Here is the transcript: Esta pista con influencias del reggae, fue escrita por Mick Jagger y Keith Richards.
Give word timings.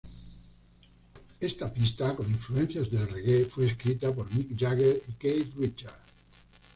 Esta 1.39 1.71
pista 1.71 2.15
con 2.15 2.27
influencias 2.27 2.89
del 2.89 3.07
reggae, 3.07 3.45
fue 3.45 3.67
escrita 3.67 4.11
por 4.11 4.33
Mick 4.33 4.47
Jagger 4.59 4.99
y 5.07 5.11
Keith 5.11 5.53
Richards. 5.55 5.99